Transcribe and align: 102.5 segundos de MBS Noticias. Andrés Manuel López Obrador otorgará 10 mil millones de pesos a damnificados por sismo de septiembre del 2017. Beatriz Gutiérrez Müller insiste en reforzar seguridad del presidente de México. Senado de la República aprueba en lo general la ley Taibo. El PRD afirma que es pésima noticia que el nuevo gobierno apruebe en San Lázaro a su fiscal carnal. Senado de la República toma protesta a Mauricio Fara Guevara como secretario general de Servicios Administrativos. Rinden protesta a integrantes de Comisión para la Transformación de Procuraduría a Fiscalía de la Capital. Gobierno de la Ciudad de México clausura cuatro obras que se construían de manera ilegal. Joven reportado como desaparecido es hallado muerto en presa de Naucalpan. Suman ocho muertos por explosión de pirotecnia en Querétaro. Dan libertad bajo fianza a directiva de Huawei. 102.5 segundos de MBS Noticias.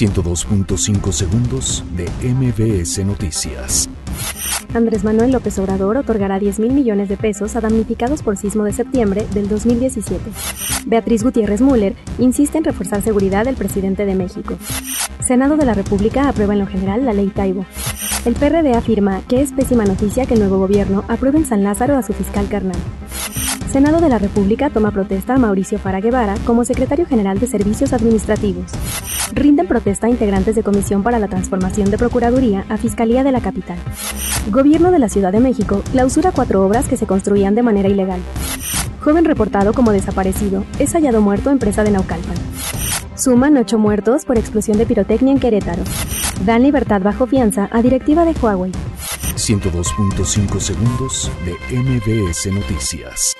102.5 0.00 1.12
segundos 1.12 1.84
de 1.94 2.08
MBS 2.26 3.04
Noticias. 3.04 3.86
Andrés 4.72 5.04
Manuel 5.04 5.30
López 5.30 5.58
Obrador 5.58 5.98
otorgará 5.98 6.38
10 6.38 6.58
mil 6.58 6.72
millones 6.72 7.10
de 7.10 7.18
pesos 7.18 7.54
a 7.54 7.60
damnificados 7.60 8.22
por 8.22 8.38
sismo 8.38 8.64
de 8.64 8.72
septiembre 8.72 9.26
del 9.34 9.46
2017. 9.50 10.24
Beatriz 10.86 11.22
Gutiérrez 11.22 11.60
Müller 11.60 11.96
insiste 12.18 12.56
en 12.56 12.64
reforzar 12.64 13.02
seguridad 13.02 13.44
del 13.44 13.56
presidente 13.56 14.06
de 14.06 14.14
México. 14.14 14.56
Senado 15.20 15.58
de 15.58 15.66
la 15.66 15.74
República 15.74 16.30
aprueba 16.30 16.54
en 16.54 16.60
lo 16.60 16.66
general 16.66 17.04
la 17.04 17.12
ley 17.12 17.28
Taibo. 17.28 17.66
El 18.24 18.32
PRD 18.32 18.72
afirma 18.72 19.20
que 19.28 19.42
es 19.42 19.52
pésima 19.52 19.84
noticia 19.84 20.24
que 20.24 20.32
el 20.32 20.40
nuevo 20.40 20.56
gobierno 20.56 21.04
apruebe 21.08 21.36
en 21.36 21.46
San 21.46 21.62
Lázaro 21.62 21.98
a 21.98 22.02
su 22.02 22.14
fiscal 22.14 22.48
carnal. 22.48 22.78
Senado 23.70 24.00
de 24.00 24.08
la 24.08 24.18
República 24.18 24.68
toma 24.68 24.90
protesta 24.90 25.34
a 25.34 25.38
Mauricio 25.38 25.78
Fara 25.78 26.00
Guevara 26.00 26.34
como 26.44 26.64
secretario 26.64 27.06
general 27.06 27.38
de 27.38 27.46
Servicios 27.46 27.92
Administrativos. 27.92 28.72
Rinden 29.32 29.68
protesta 29.68 30.08
a 30.08 30.10
integrantes 30.10 30.56
de 30.56 30.64
Comisión 30.64 31.04
para 31.04 31.20
la 31.20 31.28
Transformación 31.28 31.88
de 31.88 31.96
Procuraduría 31.96 32.64
a 32.68 32.78
Fiscalía 32.78 33.22
de 33.22 33.30
la 33.30 33.40
Capital. 33.40 33.78
Gobierno 34.50 34.90
de 34.90 34.98
la 34.98 35.08
Ciudad 35.08 35.30
de 35.30 35.38
México 35.38 35.84
clausura 35.92 36.32
cuatro 36.32 36.66
obras 36.66 36.88
que 36.88 36.96
se 36.96 37.06
construían 37.06 37.54
de 37.54 37.62
manera 37.62 37.88
ilegal. 37.88 38.18
Joven 39.00 39.24
reportado 39.24 39.72
como 39.72 39.92
desaparecido 39.92 40.64
es 40.80 40.92
hallado 40.94 41.20
muerto 41.20 41.50
en 41.50 41.60
presa 41.60 41.84
de 41.84 41.92
Naucalpan. 41.92 42.36
Suman 43.14 43.56
ocho 43.56 43.78
muertos 43.78 44.24
por 44.24 44.36
explosión 44.36 44.78
de 44.78 44.86
pirotecnia 44.86 45.32
en 45.32 45.38
Querétaro. 45.38 45.84
Dan 46.44 46.64
libertad 46.64 47.02
bajo 47.02 47.28
fianza 47.28 47.68
a 47.70 47.82
directiva 47.82 48.24
de 48.24 48.32
Huawei. 48.32 48.72
102.5 49.36 50.58
segundos 50.58 51.30
de 51.44 51.76
MBS 51.78 52.52
Noticias. 52.52 53.36